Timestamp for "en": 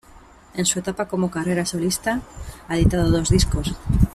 0.55-0.65